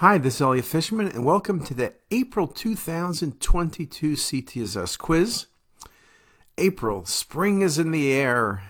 Hi, 0.00 0.18
this 0.18 0.34
is 0.34 0.40
Elliot 0.42 0.66
Fishman, 0.66 1.08
and 1.08 1.24
welcome 1.24 1.64
to 1.64 1.72
the 1.72 1.94
April 2.10 2.46
2022 2.48 4.12
CTisus 4.12 4.98
quiz. 4.98 5.46
April, 6.58 7.06
spring 7.06 7.62
is 7.62 7.78
in 7.78 7.92
the 7.92 8.12
air. 8.12 8.62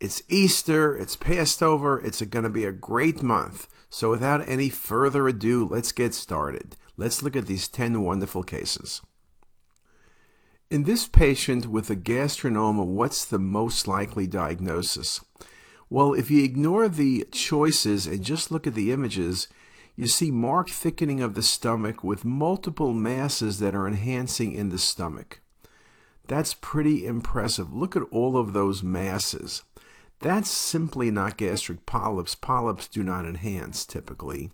It's 0.00 0.24
Easter, 0.28 0.96
it's 0.96 1.14
passed 1.14 1.62
over, 1.62 2.00
it's 2.00 2.20
going 2.22 2.42
to 2.42 2.50
be 2.50 2.64
a 2.64 2.72
great 2.72 3.22
month. 3.22 3.68
So, 3.88 4.10
without 4.10 4.48
any 4.48 4.68
further 4.68 5.28
ado, 5.28 5.64
let's 5.70 5.92
get 5.92 6.12
started. 6.12 6.74
Let's 6.96 7.22
look 7.22 7.36
at 7.36 7.46
these 7.46 7.68
10 7.68 8.02
wonderful 8.02 8.42
cases. 8.42 9.00
In 10.72 10.82
this 10.82 11.06
patient 11.06 11.66
with 11.66 11.88
a 11.88 11.94
gastrinoma, 11.94 12.84
what's 12.84 13.24
the 13.24 13.38
most 13.38 13.86
likely 13.86 14.26
diagnosis? 14.26 15.20
Well, 15.88 16.14
if 16.14 16.32
you 16.32 16.42
ignore 16.42 16.88
the 16.88 17.28
choices 17.30 18.08
and 18.08 18.24
just 18.24 18.50
look 18.50 18.66
at 18.66 18.74
the 18.74 18.90
images, 18.90 19.46
you 19.96 20.06
see 20.06 20.30
marked 20.30 20.70
thickening 20.70 21.20
of 21.20 21.34
the 21.34 21.42
stomach 21.42 22.02
with 22.02 22.24
multiple 22.24 22.92
masses 22.92 23.58
that 23.60 23.74
are 23.74 23.86
enhancing 23.86 24.52
in 24.52 24.70
the 24.70 24.78
stomach. 24.78 25.40
That's 26.26 26.54
pretty 26.54 27.06
impressive. 27.06 27.72
Look 27.72 27.94
at 27.96 28.02
all 28.10 28.36
of 28.36 28.52
those 28.52 28.82
masses. 28.82 29.62
That's 30.20 30.50
simply 30.50 31.10
not 31.10 31.36
gastric 31.36 31.86
polyps. 31.86 32.34
Polyps 32.34 32.88
do 32.88 33.02
not 33.02 33.26
enhance 33.26 33.84
typically. 33.84 34.50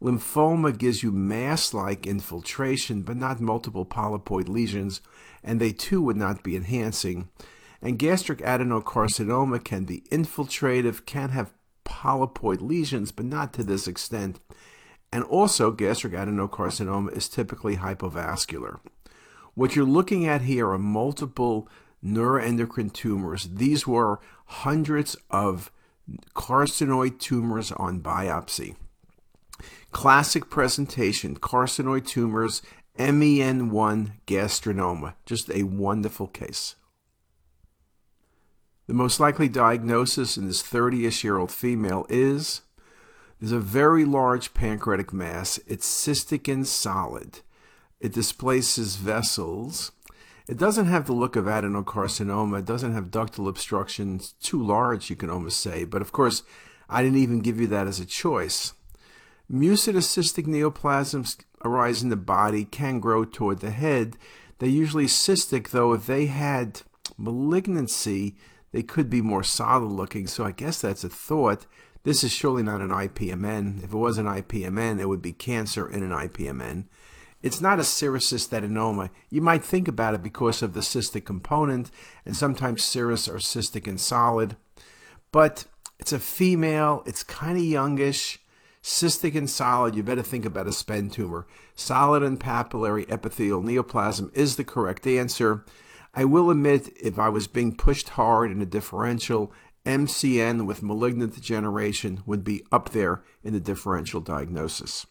Lymphoma 0.00 0.76
gives 0.76 1.02
you 1.02 1.12
mass 1.12 1.74
like 1.74 2.06
infiltration, 2.06 3.02
but 3.02 3.16
not 3.16 3.40
multiple 3.40 3.84
polypoid 3.84 4.48
lesions, 4.48 5.02
and 5.44 5.60
they 5.60 5.72
too 5.72 6.00
would 6.00 6.16
not 6.16 6.42
be 6.42 6.56
enhancing. 6.56 7.28
And 7.82 7.98
gastric 7.98 8.38
adenocarcinoma 8.38 9.62
can 9.62 9.84
be 9.84 10.02
infiltrative, 10.10 11.04
can 11.04 11.30
have 11.30 11.52
polypoid 11.90 12.60
lesions, 12.60 13.10
but 13.10 13.26
not 13.26 13.52
to 13.52 13.64
this 13.64 13.88
extent. 13.88 14.38
And 15.12 15.24
also, 15.24 15.72
gastric 15.72 16.12
adenocarcinoma 16.12 17.16
is 17.16 17.28
typically 17.28 17.76
hypovascular. 17.76 18.78
What 19.54 19.74
you're 19.74 19.84
looking 19.84 20.26
at 20.26 20.42
here 20.42 20.70
are 20.70 20.78
multiple 20.78 21.68
neuroendocrine 22.04 22.92
tumors. 22.92 23.48
These 23.52 23.86
were 23.86 24.20
hundreds 24.46 25.16
of 25.30 25.72
carcinoid 26.34 27.18
tumors 27.18 27.72
on 27.72 28.00
biopsy. 28.00 28.76
Classic 29.90 30.48
presentation 30.48 31.36
carcinoid 31.36 32.06
tumors, 32.06 32.62
MEN1 32.96 34.12
gastrinoma. 34.26 35.14
Just 35.26 35.50
a 35.50 35.64
wonderful 35.64 36.28
case. 36.28 36.76
The 38.90 38.96
most 38.96 39.20
likely 39.20 39.48
diagnosis 39.48 40.36
in 40.36 40.48
this 40.48 40.62
30 40.62 41.06
ish 41.06 41.22
year 41.22 41.38
old 41.38 41.52
female 41.52 42.06
is 42.08 42.62
there's 43.38 43.52
a 43.52 43.60
very 43.60 44.04
large 44.04 44.52
pancreatic 44.52 45.12
mass. 45.12 45.60
It's 45.68 45.86
cystic 45.86 46.52
and 46.52 46.66
solid. 46.66 47.38
It 48.00 48.12
displaces 48.12 48.96
vessels. 48.96 49.92
It 50.48 50.56
doesn't 50.56 50.86
have 50.86 51.06
the 51.06 51.12
look 51.12 51.36
of 51.36 51.44
adenocarcinoma. 51.44 52.58
It 52.58 52.64
doesn't 52.64 52.92
have 52.92 53.12
ductal 53.12 53.48
obstruction. 53.48 54.22
Too 54.42 54.60
large, 54.60 55.08
you 55.08 55.14
can 55.14 55.30
almost 55.30 55.60
say. 55.60 55.84
But 55.84 56.02
of 56.02 56.10
course, 56.10 56.42
I 56.88 57.04
didn't 57.04 57.18
even 57.18 57.42
give 57.42 57.60
you 57.60 57.68
that 57.68 57.86
as 57.86 58.00
a 58.00 58.04
choice. 58.04 58.72
Mucinous 59.48 60.12
cystic 60.12 60.48
neoplasms 60.48 61.36
arise 61.64 62.02
in 62.02 62.08
the 62.08 62.16
body, 62.16 62.64
can 62.64 62.98
grow 62.98 63.24
toward 63.24 63.60
the 63.60 63.70
head. 63.70 64.16
They're 64.58 64.68
usually 64.68 65.06
cystic, 65.06 65.68
though 65.68 65.92
if 65.92 66.06
they 66.06 66.26
had 66.26 66.82
malignancy, 67.16 68.34
they 68.72 68.82
could 68.82 69.10
be 69.10 69.20
more 69.20 69.42
solid 69.42 69.90
looking. 69.90 70.26
So 70.26 70.44
I 70.44 70.52
guess 70.52 70.80
that's 70.80 71.04
a 71.04 71.08
thought. 71.08 71.66
This 72.02 72.24
is 72.24 72.32
surely 72.32 72.62
not 72.62 72.80
an 72.80 72.90
IPMN. 72.90 73.84
If 73.84 73.92
it 73.92 73.96
was 73.96 74.18
an 74.18 74.26
IPMN, 74.26 75.00
it 75.00 75.06
would 75.06 75.22
be 75.22 75.32
cancer 75.32 75.90
in 75.90 76.02
an 76.02 76.10
IPMN. 76.10 76.84
It's 77.42 77.60
not 77.60 77.78
a 77.78 77.84
serous 77.84 78.30
cystadenoma. 78.30 79.10
You 79.30 79.40
might 79.40 79.64
think 79.64 79.88
about 79.88 80.14
it 80.14 80.22
because 80.22 80.62
of 80.62 80.74
the 80.74 80.80
cystic 80.80 81.24
component, 81.24 81.90
and 82.26 82.36
sometimes 82.36 82.82
serous 82.82 83.28
are 83.28 83.38
cystic 83.38 83.86
and 83.86 83.98
solid. 83.98 84.56
But 85.32 85.64
it's 85.98 86.12
a 86.12 86.18
female, 86.18 87.02
it's 87.06 87.22
kind 87.22 87.56
of 87.56 87.64
youngish, 87.64 88.40
cystic 88.82 89.34
and 89.34 89.48
solid. 89.48 89.94
You 89.94 90.02
better 90.02 90.22
think 90.22 90.44
about 90.44 90.66
a 90.66 90.72
SPEN 90.72 91.10
tumor. 91.10 91.46
Solid 91.74 92.22
and 92.22 92.38
papillary 92.38 93.10
epithelial 93.10 93.62
neoplasm 93.62 94.30
is 94.34 94.56
the 94.56 94.64
correct 94.64 95.06
answer. 95.06 95.64
I 96.14 96.24
will 96.24 96.50
admit, 96.50 96.90
if 97.00 97.18
I 97.18 97.28
was 97.28 97.46
being 97.46 97.76
pushed 97.76 98.10
hard 98.10 98.50
in 98.50 98.60
a 98.60 98.66
differential 98.66 99.52
MCN 99.86 100.66
with 100.66 100.82
malignant 100.82 101.34
degeneration 101.34 102.22
would 102.26 102.44
be 102.44 102.64
up 102.70 102.90
there 102.90 103.22
in 103.42 103.52
the 103.52 103.60
differential 103.60 104.20
diagnosis. 104.20 105.06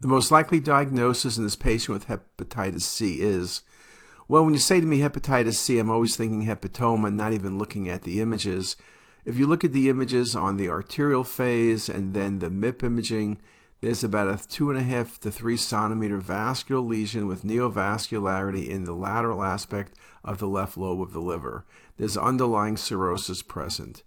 The 0.00 0.08
most 0.08 0.30
likely 0.30 0.60
diagnosis 0.60 1.38
in 1.38 1.44
this 1.44 1.56
patient 1.56 1.94
with 1.94 2.08
hepatitis 2.08 2.82
C 2.82 3.20
is 3.20 3.62
well, 4.28 4.44
when 4.44 4.54
you 4.54 4.60
say 4.60 4.80
to 4.80 4.86
me 4.86 4.98
hepatitis 4.98 5.54
C, 5.54 5.78
I'm 5.78 5.88
always 5.88 6.16
thinking 6.16 6.46
hepatoma, 6.46 7.14
not 7.14 7.32
even 7.32 7.58
looking 7.58 7.88
at 7.88 8.02
the 8.02 8.20
images. 8.20 8.76
If 9.24 9.38
you 9.38 9.46
look 9.46 9.62
at 9.62 9.72
the 9.72 9.88
images 9.88 10.34
on 10.34 10.56
the 10.56 10.68
arterial 10.68 11.22
phase 11.22 11.88
and 11.88 12.12
then 12.12 12.40
the 12.40 12.50
MIP 12.50 12.82
imaging, 12.82 13.38
there's 13.80 14.02
about 14.02 14.28
a 14.28 14.48
two 14.48 14.70
and 14.70 14.78
a 14.78 14.82
half 14.82 15.20
to 15.20 15.30
three 15.30 15.56
centimeter 15.56 16.18
vascular 16.18 16.80
lesion 16.80 17.26
with 17.26 17.44
neovascularity 17.44 18.68
in 18.68 18.84
the 18.84 18.94
lateral 18.94 19.42
aspect 19.42 19.92
of 20.24 20.38
the 20.38 20.48
left 20.48 20.76
lobe 20.76 21.02
of 21.02 21.12
the 21.12 21.20
liver. 21.20 21.64
There's 21.96 22.16
underlying 22.16 22.76
cirrhosis 22.76 23.42
present. 23.42 24.02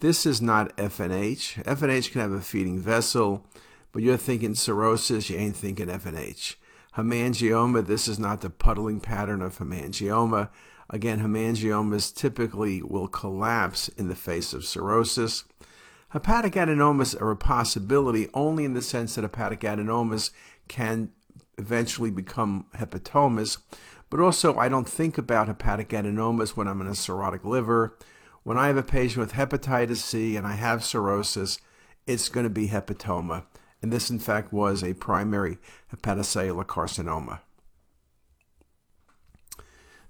This 0.00 0.26
is 0.26 0.42
not 0.42 0.76
FNH. 0.76 1.64
FNH 1.64 2.12
can 2.12 2.20
have 2.20 2.32
a 2.32 2.40
feeding 2.40 2.78
vessel, 2.78 3.46
but 3.92 4.02
you're 4.02 4.16
thinking 4.16 4.54
cirrhosis, 4.54 5.30
you 5.30 5.38
ain't 5.38 5.56
thinking 5.56 5.86
FNH. 5.86 6.56
Hemangioma, 6.96 7.86
this 7.86 8.06
is 8.06 8.18
not 8.18 8.40
the 8.40 8.50
puddling 8.50 9.00
pattern 9.00 9.42
of 9.42 9.58
hemangioma. 9.58 10.50
Again, 10.90 11.20
hemangiomas 11.20 12.14
typically 12.14 12.82
will 12.82 13.08
collapse 13.08 13.88
in 13.88 14.08
the 14.08 14.14
face 14.14 14.52
of 14.52 14.64
cirrhosis. 14.64 15.44
Hepatic 16.14 16.52
adenomas 16.52 17.20
are 17.20 17.32
a 17.32 17.36
possibility 17.36 18.28
only 18.34 18.64
in 18.64 18.72
the 18.72 18.80
sense 18.80 19.16
that 19.16 19.24
hepatic 19.24 19.62
adenomas 19.62 20.30
can 20.68 21.10
eventually 21.58 22.08
become 22.08 22.66
hepatomas, 22.76 23.58
but 24.10 24.20
also 24.20 24.56
I 24.56 24.68
don't 24.68 24.88
think 24.88 25.18
about 25.18 25.48
hepatic 25.48 25.88
adenomas 25.88 26.50
when 26.50 26.68
I'm 26.68 26.80
in 26.80 26.86
a 26.86 26.90
cirrhotic 26.90 27.42
liver. 27.42 27.98
When 28.44 28.56
I 28.56 28.68
have 28.68 28.76
a 28.76 28.82
patient 28.84 29.26
with 29.26 29.32
hepatitis 29.32 29.96
C 29.96 30.36
and 30.36 30.46
I 30.46 30.52
have 30.52 30.84
cirrhosis, 30.84 31.58
it's 32.06 32.28
going 32.28 32.44
to 32.44 32.50
be 32.50 32.68
hepatoma. 32.68 33.46
And 33.82 33.92
this, 33.92 34.08
in 34.08 34.20
fact, 34.20 34.52
was 34.52 34.84
a 34.84 34.94
primary 34.94 35.58
hepatocellular 35.92 36.64
carcinoma. 36.64 37.40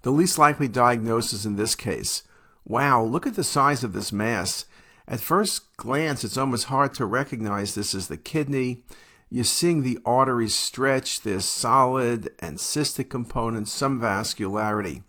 The 0.02 0.10
least 0.10 0.36
likely 0.36 0.68
diagnosis 0.68 1.46
in 1.46 1.56
this 1.56 1.74
case 1.74 2.24
wow, 2.66 3.02
look 3.02 3.26
at 3.26 3.36
the 3.36 3.44
size 3.44 3.82
of 3.82 3.94
this 3.94 4.12
mass. 4.12 4.66
At 5.06 5.20
first 5.20 5.76
glance, 5.76 6.24
it's 6.24 6.38
almost 6.38 6.66
hard 6.66 6.94
to 6.94 7.04
recognize 7.04 7.74
this 7.74 7.94
as 7.94 8.08
the 8.08 8.16
kidney. 8.16 8.84
You're 9.30 9.44
seeing 9.44 9.82
the 9.82 9.98
arteries 10.04 10.54
stretch, 10.54 11.20
there's 11.22 11.44
solid 11.44 12.30
and 12.38 12.56
cystic 12.56 13.10
components, 13.10 13.72
some 13.72 14.00
vascularity. 14.00 15.02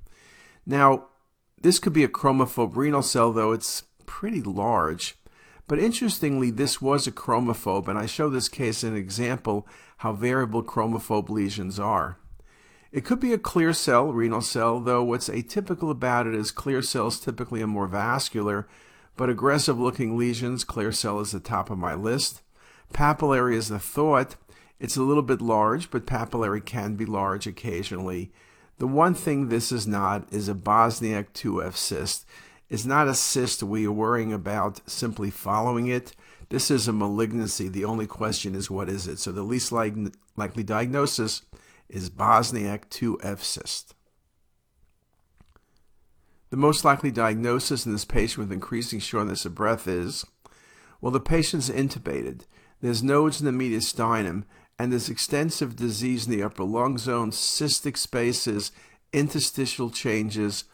Now, 0.66 1.06
this 1.62 1.80
could 1.80 1.94
be 1.94 2.04
a 2.04 2.10
chromophobe 2.10 2.76
renal 2.76 3.02
cell, 3.02 3.32
though 3.32 3.52
it's 3.52 3.84
pretty 4.06 4.42
large. 4.42 5.16
But 5.68 5.80
interestingly, 5.80 6.52
this 6.52 6.82
was 6.82 7.08
a 7.08 7.12
chromophobe, 7.12 7.88
and 7.88 7.98
I 7.98 8.06
show 8.06 8.30
this 8.30 8.50
case 8.50 8.84
an 8.84 8.96
example 8.96 9.68
how 9.98 10.14
variable 10.14 10.64
chromophobe 10.64 11.30
lesions 11.30 11.80
are. 11.80 12.18
It 12.92 13.04
could 13.04 13.20
be 13.20 13.34
a 13.34 13.38
clear 13.38 13.74
cell 13.74 14.12
renal 14.12 14.42
cell, 14.42 14.80
though 14.80 15.04
what's 15.04 15.30
atypical 15.30 15.90
about 15.90 16.28
it 16.28 16.36
is 16.36 16.52
clear 16.52 16.82
cells 16.82 17.20
typically 17.20 17.62
are 17.62 17.68
more 17.68 17.88
vascular, 17.88 18.68
but 19.18 19.30
aggressive 19.30 19.80
looking 19.80 20.18
lesions, 20.18 20.64
clear 20.64 20.92
cell 20.92 21.20
is 21.20 21.32
the 21.32 21.40
top 21.40 21.70
of 21.70 21.78
my 21.78 21.96
list. 21.96 22.42
Papillary 22.94 23.56
is 23.56 23.70
the 23.70 23.80
thought. 23.80 24.36
It's 24.80 24.98
a 24.98 25.04
little 25.04 25.24
bit 25.24 25.42
large, 25.42 25.90
but 25.90 26.06
papillary 26.06 26.64
can 26.64 26.96
be 26.96 27.06
large 27.06 27.48
occasionally. 27.48 28.32
The 28.78 28.88
one 28.88 29.14
thing 29.14 29.48
this 29.48 29.72
is 29.72 29.88
not 29.88 30.32
is 30.34 30.50
a 30.50 30.54
Bosniak 30.54 31.28
2F 31.34 31.76
cyst. 31.76 32.26
It's 32.70 32.86
not 32.86 33.08
a 33.08 33.14
cyst 33.14 33.64
we 33.64 33.88
are 33.88 33.92
worrying 33.92 34.34
about 34.34 34.82
simply 34.90 35.30
following 35.32 35.88
it. 35.88 36.14
This 36.50 36.70
is 36.70 36.88
a 36.88 36.94
malignancy. 36.94 37.70
The 37.70 37.86
only 37.86 38.06
question 38.06 38.54
is 38.54 38.70
what 38.70 38.90
is 38.90 39.08
it? 39.08 39.18
So 39.18 39.32
the 39.32 39.44
least 39.44 39.72
likely 39.72 40.64
diagnosis 40.64 41.42
is 41.88 42.10
Bosniak 42.10 42.90
2F 42.90 43.40
cyst. 43.40 43.95
The 46.50 46.58
most 46.58 46.86
likely 46.86 47.12
diagnosis 47.12 47.86
in 47.86 47.92
this 47.92 48.06
patient 48.06 48.38
with 48.40 48.52
increasing 48.52 49.00
shortness 49.00 49.46
of 49.46 49.56
breath 49.56 49.88
is 49.88 50.26
well, 51.02 51.12
the 51.12 51.20
patient's 51.20 51.70
intubated. 51.70 52.42
There's 52.82 53.04
nodes 53.04 53.42
in 53.42 53.46
the 53.46 53.52
mediastinum, 53.52 54.44
and 54.80 54.92
there's 54.92 55.10
extensive 55.10 55.76
disease 55.76 56.26
in 56.26 56.32
the 56.32 56.44
upper 56.44 56.64
lung 56.64 56.98
zone, 56.98 57.32
cystic 57.32 57.98
spaces, 57.98 58.72
interstitial 59.14 59.90
changes. 59.90 60.66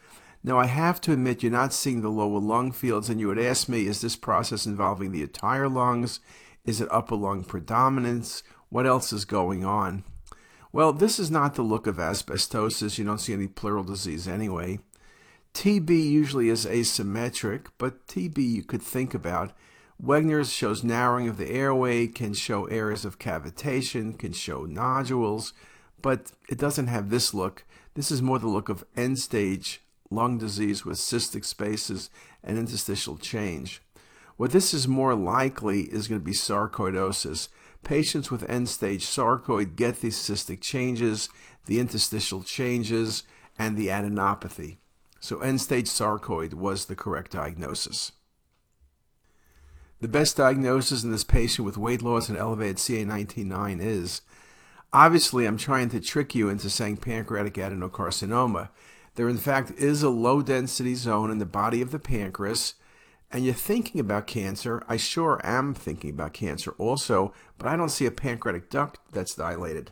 Now, 0.44 0.58
I 0.58 0.66
have 0.66 1.02
to 1.02 1.14
admit, 1.14 1.44
you're 1.44 1.52
not 1.52 1.74
seeing 1.74 2.02
the 2.02 2.10
lower 2.10 2.40
lung 2.40 2.72
fields, 2.72 3.10
and 3.10 3.20
you 3.20 3.28
would 3.28 3.40
ask 3.40 3.68
me, 3.68 3.86
is 3.88 4.02
this 4.02 4.16
process 4.16 4.66
involving 4.66 5.12
the 5.12 5.22
entire 5.22 5.70
lungs? 5.70 6.20
Is 6.66 6.82
it 6.82 6.88
upper 6.92 7.16
lung 7.16 7.44
predominance? 7.44 8.42
What 8.70 8.88
else 8.88 9.12
is 9.12 9.26
going 9.26 9.66
on? 9.66 10.04
Well, 10.72 10.94
this 10.94 11.20
is 11.20 11.30
not 11.30 11.56
the 11.56 11.62
look 11.62 11.86
of 11.88 11.98
asbestosis. 11.98 12.98
You 12.98 13.04
don't 13.04 13.20
see 13.20 13.34
any 13.34 13.48
pleural 13.48 13.84
disease 13.84 14.28
anyway. 14.28 14.80
TB 15.54 15.90
usually 15.90 16.50
is 16.50 16.66
asymmetric, 16.66 17.68
but 17.78 18.08
TB 18.08 18.38
you 18.38 18.64
could 18.64 18.82
think 18.82 19.14
about. 19.14 19.52
Wegener's 20.02 20.52
shows 20.52 20.84
narrowing 20.84 21.28
of 21.28 21.38
the 21.38 21.50
airway, 21.50 22.08
can 22.08 22.34
show 22.34 22.66
areas 22.66 23.06
of 23.06 23.20
cavitation, 23.20 24.18
can 24.18 24.34
show 24.34 24.66
nodules, 24.66 25.54
but 26.02 26.32
it 26.50 26.58
doesn't 26.58 26.88
have 26.88 27.10
this 27.10 27.34
look. 27.34 27.66
This 27.94 28.10
is 28.10 28.22
more 28.22 28.40
the 28.40 28.48
look 28.48 28.70
of 28.70 28.86
end 28.96 29.20
stage 29.20 29.82
lung 30.10 30.38
disease 30.38 30.84
with 30.86 30.98
cystic 30.98 31.46
spaces 31.46 32.10
and 32.44 32.58
interstitial 32.58 33.18
change. 33.18 33.82
What 34.38 34.52
this 34.52 34.74
is 34.74 34.88
more 34.88 35.14
likely 35.14 35.82
is 35.82 36.08
going 36.08 36.20
to 36.20 36.26
be 36.26 36.32
sarcoidosis. 36.32 37.50
Patients 37.84 38.32
with 38.32 38.50
end 38.50 38.70
stage 38.70 39.06
sarcoid 39.06 39.76
get 39.76 40.02
these 40.02 40.18
cystic 40.18 40.62
changes, 40.62 41.30
the 41.66 41.80
interstitial 41.80 42.42
changes, 42.44 43.24
and 43.58 43.78
the 43.78 43.88
adenopathy. 43.88 44.78
So 45.22 45.40
end 45.40 45.62
stage 45.62 45.86
sarcoid 45.86 46.56
was 46.56 46.86
the 46.86 46.96
correct 46.96 47.32
diagnosis. 47.32 48.12
The 50.00 50.08
best 50.08 50.36
diagnosis 50.36 51.04
in 51.04 51.12
this 51.12 51.24
patient 51.24 51.64
with 51.64 51.78
weight 51.78 52.02
loss 52.02 52.28
and 52.28 52.38
elevated 52.38 52.78
CA19-9 52.78 53.80
is 53.80 54.22
obviously 54.92 55.46
I'm 55.46 55.58
trying 55.58 55.90
to 55.90 56.00
trick 56.02 56.34
you 56.34 56.50
into 56.50 56.72
saying 56.72 56.98
pancreatic 56.98 57.54
adenocarcinoma. 57.54 58.70
There 59.14 59.30
in 59.30 59.38
fact 59.38 59.72
is 59.78 60.02
a 60.02 60.10
low 60.10 60.42
density 60.42 60.96
zone 60.96 61.30
in 61.30 61.38
the 61.38 61.46
body 61.46 61.84
of 61.84 61.92
the 61.92 62.00
pancreas 62.00 62.74
and 63.32 63.46
you're 63.46 63.54
thinking 63.54 64.02
about 64.02 64.26
cancer. 64.26 64.84
I 64.90 64.98
sure 64.98 65.40
am 65.44 65.76
thinking 65.76 66.10
about 66.10 66.34
cancer 66.34 66.72
also, 66.80 67.32
but 67.60 67.68
I 67.68 67.78
don't 67.78 67.90
see 67.90 68.08
a 68.08 68.12
pancreatic 68.12 68.72
duct 68.72 68.98
that's 69.12 69.36
dilated. 69.36 69.92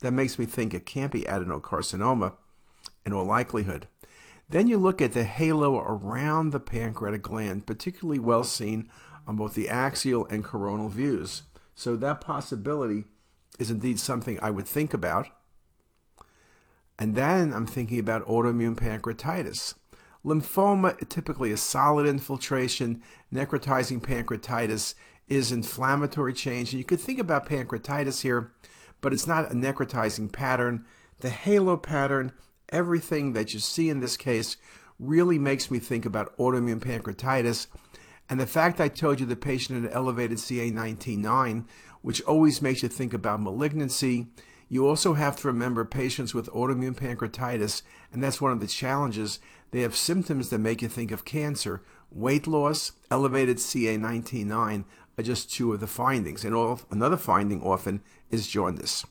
That 0.00 0.12
makes 0.12 0.36
me 0.36 0.46
think 0.46 0.74
it 0.74 0.84
can't 0.84 1.12
be 1.12 1.22
adenocarcinoma 1.22 2.32
in 3.06 3.12
all 3.12 3.24
likelihood. 3.24 3.86
Then 4.48 4.66
you 4.66 4.78
look 4.78 5.02
at 5.02 5.12
the 5.12 5.24
halo 5.24 5.78
around 5.78 6.50
the 6.50 6.60
pancreatic 6.60 7.22
gland, 7.22 7.66
particularly 7.66 8.18
well 8.18 8.44
seen 8.44 8.88
on 9.26 9.36
both 9.36 9.54
the 9.54 9.68
axial 9.68 10.26
and 10.26 10.42
coronal 10.42 10.88
views. 10.88 11.42
So 11.74 11.96
that 11.96 12.20
possibility 12.20 13.04
is 13.58 13.70
indeed 13.70 14.00
something 14.00 14.38
I 14.40 14.50
would 14.50 14.66
think 14.66 14.94
about. 14.94 15.28
And 16.98 17.14
then 17.14 17.52
I'm 17.52 17.66
thinking 17.66 17.98
about 17.98 18.26
autoimmune 18.26 18.74
pancreatitis. 18.74 19.74
Lymphoma, 20.24 21.08
typically 21.08 21.52
a 21.52 21.56
solid 21.56 22.06
infiltration. 22.06 23.02
Necrotizing 23.32 24.00
pancreatitis 24.00 24.94
is 25.28 25.52
inflammatory 25.52 26.32
change. 26.32 26.72
And 26.72 26.78
you 26.78 26.84
could 26.84 27.00
think 27.00 27.18
about 27.18 27.48
pancreatitis 27.48 28.22
here, 28.22 28.52
but 29.00 29.12
it's 29.12 29.26
not 29.26 29.50
a 29.50 29.54
necrotizing 29.54 30.32
pattern. 30.32 30.86
The 31.20 31.30
halo 31.30 31.76
pattern, 31.76 32.32
everything 32.70 33.32
that 33.32 33.52
you 33.52 33.60
see 33.60 33.88
in 33.88 34.00
this 34.00 34.16
case, 34.16 34.56
really 34.98 35.38
makes 35.38 35.70
me 35.70 35.78
think 35.78 36.04
about 36.04 36.36
autoimmune 36.38 36.80
pancreatitis 36.80 37.68
and 38.28 38.38
the 38.38 38.46
fact 38.46 38.80
I 38.80 38.88
told 38.88 39.20
you 39.20 39.26
the 39.26 39.36
patient 39.36 39.82
had 39.82 39.92
elevated 39.92 40.38
CA19-9, 40.38 41.64
which 42.02 42.20
always 42.22 42.60
makes 42.60 42.82
you 42.82 42.88
think 42.88 43.14
about 43.14 43.40
malignancy, 43.40 44.26
you 44.68 44.86
also 44.86 45.14
have 45.14 45.36
to 45.36 45.48
remember 45.48 45.84
patients 45.86 46.34
with 46.34 46.50
autoimmune 46.50 46.94
pancreatitis, 46.94 47.82
and 48.12 48.22
that's 48.22 48.40
one 48.40 48.52
of 48.52 48.60
the 48.60 48.66
challenges. 48.66 49.40
They 49.70 49.80
have 49.80 49.96
symptoms 49.96 50.50
that 50.50 50.58
make 50.58 50.82
you 50.82 50.88
think 50.88 51.10
of 51.10 51.24
cancer. 51.24 51.82
Weight 52.10 52.46
loss, 52.46 52.92
elevated 53.10 53.56
CA19-9 53.56 54.84
are 55.16 55.22
just 55.22 55.50
two 55.50 55.72
of 55.72 55.80
the 55.80 55.86
findings. 55.86 56.44
And 56.44 56.54
all, 56.54 56.80
another 56.90 57.16
finding 57.16 57.62
often 57.62 58.02
is 58.30 58.46
jaundice. 58.46 59.06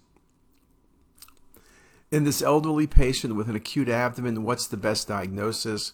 In 2.09 2.23
this 2.23 2.41
elderly 2.41 2.87
patient 2.87 3.35
with 3.35 3.49
an 3.49 3.55
acute 3.57 3.89
abdomen, 3.89 4.43
what's 4.43 4.65
the 4.65 4.77
best 4.77 5.09
diagnosis? 5.09 5.91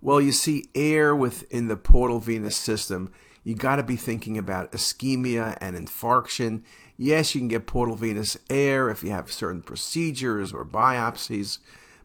Well, 0.00 0.18
you 0.18 0.32
see 0.32 0.70
air 0.74 1.14
within 1.14 1.68
the 1.68 1.76
portal 1.76 2.18
venous 2.18 2.56
system. 2.56 3.12
You 3.42 3.54
got 3.54 3.76
to 3.76 3.82
be 3.82 3.96
thinking 3.96 4.38
about 4.38 4.72
ischemia 4.72 5.58
and 5.60 5.76
infarction. 5.76 6.62
Yes, 6.96 7.34
you 7.34 7.42
can 7.42 7.48
get 7.48 7.66
portal 7.66 7.94
venous 7.94 8.38
air 8.48 8.88
if 8.88 9.04
you 9.04 9.10
have 9.10 9.30
certain 9.30 9.60
procedures 9.60 10.50
or 10.50 10.64
biopsies, 10.64 11.58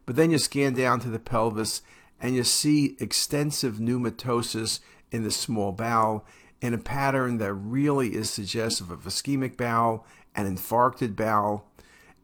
but 0.05 0.17
then 0.17 0.31
you 0.31 0.37
scan 0.37 0.73
down 0.73 0.99
to 0.99 1.09
the 1.09 1.17
pelvis 1.17 1.81
and 2.19 2.35
you 2.35 2.43
see 2.43 2.97
extensive 2.99 3.75
pneumatosis 3.75 4.81
in 5.13 5.23
the 5.23 5.31
small 5.31 5.71
bowel 5.71 6.25
in 6.59 6.73
a 6.73 6.77
pattern 6.77 7.37
that 7.37 7.53
really 7.53 8.15
is 8.15 8.29
suggestive 8.29 8.91
of 8.91 9.05
ischemic 9.05 9.55
bowel 9.55 10.05
and 10.35 10.57
infarcted 10.57 11.15
bowel. 11.15 11.68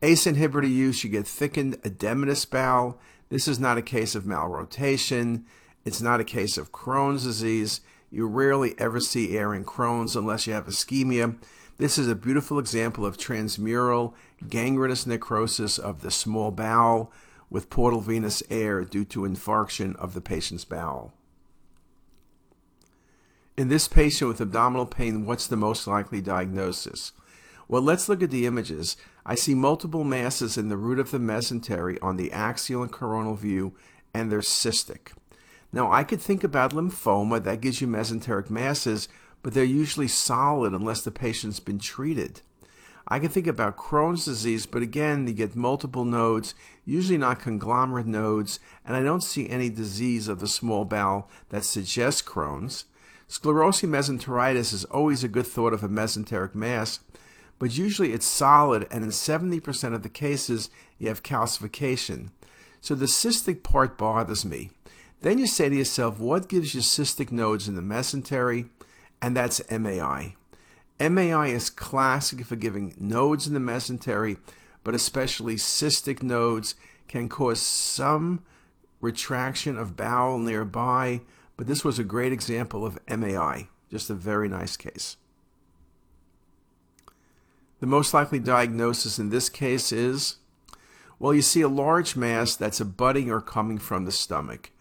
ACE 0.05 0.25
inhibitor 0.25 0.69
use, 0.69 1.03
you 1.03 1.09
get 1.09 1.25
thickened 1.25 1.81
edematous 1.81 2.47
bowel. 2.47 2.99
This 3.29 3.47
is 3.47 3.59
not 3.59 3.79
a 3.79 3.81
case 3.81 4.13
of 4.13 4.23
malrotation. 4.23 5.45
It's 5.83 5.99
not 5.99 6.19
a 6.19 6.23
case 6.23 6.59
of 6.59 6.71
Crohn's 6.71 7.23
disease. 7.23 7.81
You 8.11 8.27
rarely 8.27 8.75
ever 8.77 8.99
see 8.99 9.35
air 9.35 9.51
in 9.51 9.65
Crohn's 9.65 10.15
unless 10.15 10.45
you 10.45 10.53
have 10.53 10.67
ischemia. 10.67 11.37
This 11.79 11.97
is 11.97 12.07
a 12.07 12.13
beautiful 12.13 12.59
example 12.59 13.03
of 13.03 13.17
transmural 13.17 14.13
gangrenous 14.47 15.07
necrosis 15.07 15.79
of 15.79 16.01
the 16.01 16.11
small 16.11 16.51
bowel 16.51 17.11
with 17.49 17.71
portal 17.71 17.99
venous 17.99 18.43
air 18.51 18.83
due 18.83 19.05
to 19.05 19.21
infarction 19.21 19.95
of 19.95 20.13
the 20.13 20.21
patient's 20.21 20.65
bowel. 20.65 21.13
In 23.57 23.69
this 23.69 23.87
patient 23.87 24.27
with 24.27 24.39
abdominal 24.39 24.85
pain, 24.85 25.25
what's 25.25 25.47
the 25.47 25.57
most 25.57 25.87
likely 25.87 26.21
diagnosis? 26.21 27.11
Well, 27.67 27.81
let's 27.81 28.07
look 28.07 28.21
at 28.21 28.29
the 28.29 28.45
images. 28.45 28.95
I 29.25 29.33
see 29.35 29.55
multiple 29.55 30.03
masses 30.03 30.57
in 30.57 30.69
the 30.69 30.77
root 30.77 30.99
of 30.99 31.09
the 31.09 31.17
mesentery 31.17 31.97
on 32.01 32.17
the 32.17 32.31
axial 32.31 32.83
and 32.83 32.91
coronal 32.91 33.33
view, 33.33 33.73
and 34.13 34.31
they're 34.31 34.39
cystic. 34.39 35.13
Now, 35.73 35.91
I 35.91 36.03
could 36.03 36.21
think 36.21 36.43
about 36.43 36.73
lymphoma, 36.73 37.43
that 37.43 37.59
gives 37.59 37.81
you 37.81 37.87
mesenteric 37.87 38.49
masses, 38.49 39.09
but 39.41 39.53
they're 39.53 39.63
usually 39.63 40.07
solid 40.07 40.73
unless 40.73 41.01
the 41.01 41.11
patient's 41.11 41.59
been 41.59 41.79
treated. 41.79 42.41
I 43.07 43.19
can 43.19 43.29
think 43.29 43.45
about 43.45 43.77
Crohn's 43.77 44.25
disease, 44.25 44.65
but 44.65 44.81
again, 44.81 45.27
you 45.27 45.33
get 45.33 45.55
multiple 45.55 46.05
nodes, 46.05 46.55
usually 46.85 47.17
not 47.17 47.39
conglomerate 47.39 48.07
nodes, 48.07 48.59
and 48.85 48.95
I 48.95 49.03
don't 49.03 49.21
see 49.21 49.49
any 49.49 49.69
disease 49.69 50.27
of 50.27 50.39
the 50.39 50.47
small 50.47 50.85
bowel 50.85 51.29
that 51.49 51.65
suggests 51.65 52.21
Crohn's. 52.21 52.85
Sclerosing 53.27 53.89
mesenteritis 53.89 54.73
is 54.73 54.85
always 54.85 55.23
a 55.23 55.27
good 55.27 55.47
thought 55.47 55.73
of 55.73 55.83
a 55.83 55.89
mesenteric 55.89 56.55
mass, 56.55 56.99
but 57.59 57.77
usually 57.77 58.13
it's 58.13 58.25
solid, 58.25 58.87
and 58.91 59.03
in 59.03 59.09
70% 59.09 59.93
of 59.93 60.03
the 60.03 60.09
cases, 60.09 60.69
you 60.97 61.07
have 61.07 61.23
calcification. 61.23 62.31
So 62.81 62.95
the 62.95 63.05
cystic 63.05 63.63
part 63.63 63.97
bothers 63.97 64.45
me. 64.45 64.71
Then 65.21 65.37
you 65.37 65.47
say 65.47 65.69
to 65.69 65.75
yourself, 65.75 66.19
what 66.19 66.49
gives 66.49 66.75
you 66.75 66.81
cystic 66.81 67.31
nodes 67.31 67.67
in 67.67 67.75
the 67.75 67.81
mesentery? 67.81 68.69
And 69.21 69.35
that's 69.35 69.61
MAI. 69.71 70.35
MAI 70.99 71.47
is 71.47 71.69
classic 71.69 72.45
for 72.45 72.55
giving 72.55 72.93
nodes 72.99 73.47
in 73.47 73.53
the 73.53 73.59
mesentery, 73.59 74.37
but 74.83 74.93
especially 74.93 75.55
cystic 75.55 76.21
nodes 76.21 76.75
can 77.07 77.27
cause 77.27 77.61
some 77.61 78.43
retraction 79.01 79.77
of 79.77 79.97
bowel 79.97 80.37
nearby. 80.37 81.21
But 81.57 81.67
this 81.67 81.83
was 81.83 81.97
a 81.97 82.03
great 82.03 82.31
example 82.31 82.85
of 82.85 82.99
MAI, 83.09 83.69
just 83.89 84.09
a 84.09 84.13
very 84.13 84.47
nice 84.47 84.77
case. 84.77 85.17
The 87.85 87.91
most 87.91 88.15
likely 88.15 88.39
diagnosis 88.39 89.19
in 89.19 89.29
this 89.29 89.47
case 89.47 89.91
is, 89.91 90.37
well, 91.19 91.35
you 91.35 91.43
see 91.43 91.61
a 91.61 91.67
large 91.67 92.15
mass 92.15 92.55
that's 92.55 92.79
abutting 92.79 93.29
or 93.29 93.41
coming 93.41 93.77
from 93.77 94.05
the 94.05 94.11
stomach. 94.11 94.71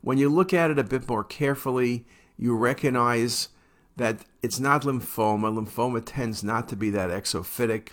When 0.00 0.16
you 0.16 0.30
look 0.30 0.54
at 0.54 0.70
it 0.70 0.78
a 0.78 0.82
bit 0.82 1.06
more 1.06 1.24
carefully, 1.24 2.06
you 2.38 2.56
recognize 2.56 3.50
that 3.98 4.24
it's 4.42 4.58
not 4.58 4.80
lymphoma. 4.80 5.54
Lymphoma 5.54 6.02
tends 6.06 6.42
not 6.42 6.66
to 6.70 6.74
be 6.74 6.88
that 6.88 7.10
exophytic. 7.10 7.90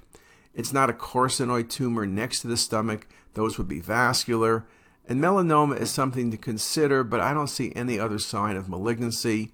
It's 0.56 0.72
not 0.72 0.90
a 0.90 0.94
carcinoid 0.94 1.70
tumor 1.70 2.06
next 2.06 2.40
to 2.40 2.48
the 2.48 2.56
stomach. 2.56 3.10
Those 3.34 3.58
would 3.58 3.68
be 3.68 3.82
vascular. 3.82 4.66
And 5.06 5.20
melanoma 5.20 5.82
is 5.82 5.92
something 5.92 6.32
to 6.32 6.38
consider, 6.38 7.04
but 7.04 7.20
I 7.20 7.34
don't 7.34 7.48
see 7.48 7.74
any 7.76 8.00
other 8.00 8.20
sign 8.20 8.56
of 8.56 8.70
malignancy. 8.70 9.52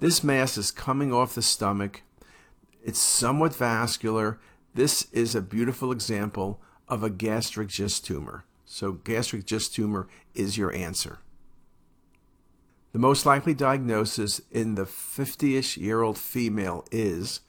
This 0.00 0.24
mass 0.24 0.56
is 0.56 0.70
coming 0.70 1.12
off 1.12 1.34
the 1.34 1.42
stomach. 1.42 2.00
It's 2.86 3.00
somewhat 3.00 3.52
vascular. 3.52 4.38
This 4.72 5.10
is 5.10 5.34
a 5.34 5.42
beautiful 5.42 5.90
example 5.90 6.60
of 6.86 7.02
a 7.02 7.10
gastric 7.10 7.66
GIST 7.66 8.06
tumor. 8.06 8.44
So 8.64 8.92
gastric 8.92 9.44
GIST 9.44 9.74
tumor 9.74 10.06
is 10.36 10.56
your 10.56 10.72
answer. 10.72 11.18
The 12.92 13.00
most 13.00 13.26
likely 13.26 13.54
diagnosis 13.54 14.40
in 14.52 14.76
the 14.76 14.86
50 14.86 15.56
ish 15.56 15.76
year 15.76 16.02
old 16.02 16.16
female 16.16 16.84
is 16.92 17.40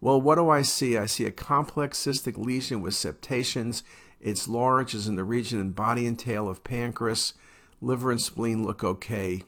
well, 0.00 0.20
what 0.20 0.34
do 0.34 0.50
I 0.50 0.62
see? 0.62 0.98
I 0.98 1.06
see 1.06 1.26
a 1.26 1.30
complex 1.30 2.04
cystic 2.04 2.36
lesion 2.36 2.82
with 2.82 2.94
septations. 2.94 3.84
It's 4.20 4.48
large, 4.48 4.96
is 4.96 5.06
in 5.06 5.14
the 5.14 5.22
region 5.22 5.60
and 5.60 5.76
body 5.76 6.08
and 6.08 6.18
tail 6.18 6.48
of 6.48 6.64
pancreas. 6.64 7.34
Liver 7.80 8.10
and 8.10 8.20
spleen 8.20 8.64
look 8.64 8.82
okay. 8.82 9.44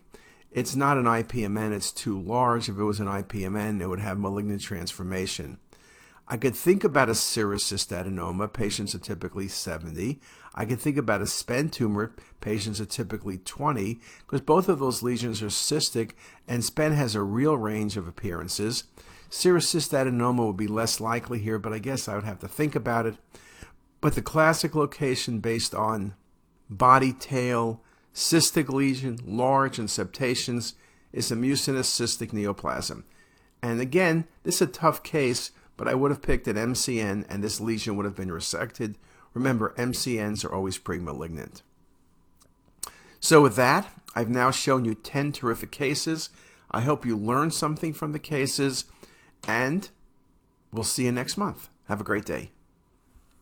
It's 0.55 0.77
not 0.77 0.97
an 0.97 1.05
IPMN, 1.05 1.73
it's 1.73 1.91
too 1.91 2.17
large. 2.17 2.69
If 2.69 2.79
it 2.79 2.85
was 2.85 3.01
an 3.01 3.09
IPMN, 3.09 3.83
it 3.83 3.89
would 3.89 3.99
have 3.99 4.21
malignant 4.21 4.63
transformation. 4.63 5.59
I 6.29 6.37
could 6.37 6.55
think 6.55 6.85
about 6.85 7.09
a 7.09 7.15
serous 7.15 7.65
cystadenoma. 7.65 8.53
Patients 8.53 8.95
are 8.95 9.01
typically 9.01 9.49
70. 9.49 10.21
I 10.55 10.65
could 10.65 10.79
think 10.79 10.97
about 10.97 11.21
a 11.21 11.27
SPEN 11.27 11.71
tumor. 11.71 12.15
Patients 12.41 12.81
are 12.81 12.87
typically 12.87 13.39
20 13.39 13.99
because 14.21 14.41
both 14.41 14.69
of 14.69 14.79
those 14.79 15.03
lesions 15.03 15.43
are 15.43 15.47
cystic 15.47 16.13
and 16.47 16.65
SPEN 16.65 16.93
has 16.93 17.17
a 17.17 17.23
real 17.23 17.59
range 17.59 17.97
of 17.97 18.07
appearances. 18.07 18.85
Serous 19.29 19.67
cystadenoma 19.67 20.47
would 20.47 20.57
be 20.57 20.69
less 20.69 21.01
likely 21.01 21.41
here, 21.41 21.59
but 21.59 21.73
I 21.73 21.81
guess 21.81 22.07
I 22.07 22.15
would 22.15 22.23
have 22.23 22.39
to 22.39 22.49
think 22.49 22.77
about 22.77 23.07
it. 23.07 23.17
But 24.01 24.15
the 24.15 24.23
classic 24.23 24.77
location 24.77 25.41
based 25.41 25.75
on 25.75 26.15
body 26.71 27.13
tail, 27.13 27.83
cystic 28.15 28.69
lesion, 28.69 29.19
large, 29.25 29.79
and 29.79 29.91
septations 29.91 30.75
is 31.13 31.31
a 31.31 31.37
mucinous 31.37 31.91
cystic 31.91 32.33
neoplasm. 32.33 33.05
And 33.63 33.81
again, 33.81 34.27
this 34.43 34.57
is 34.57 34.63
a 34.63 34.67
tough 34.67 35.03
case 35.03 35.51
but 35.77 35.89
I 35.89 35.95
would 35.95 36.11
have 36.11 36.23
picked 36.23 36.49
an 36.49 36.57
MCN 36.57 37.25
and 37.29 37.43
this 37.43 37.61
lesion 37.61 37.97
would 37.97 38.05
have 38.05 38.17
been 38.17 38.29
resected. 38.29 38.95
Remember, 39.33 39.75
MCNs 39.77 40.45
are 40.45 40.53
always 40.53 40.79
pre-malignant. 40.79 41.63
So 43.19 43.43
with 43.43 43.57
that, 43.57 43.91
I've 44.15 44.29
now 44.29 44.51
shown 44.51 44.85
you 44.85 44.95
10 44.95 45.33
terrific 45.33 45.71
cases. 45.71 46.31
I 46.71 46.83
hope 46.83 47.05
you 47.05 47.17
learned 47.17 47.55
something 47.55 47.93
from 47.93 48.13
the 48.13 48.19
cases, 48.19 48.85
and 49.49 49.89
we'll 50.73 50.85
see 50.85 51.05
you 51.05 51.13
next 51.13 51.37
month. 51.37 51.69
Have 51.89 52.01
a 52.01 52.05
great 52.05 52.25
day. 52.25 52.51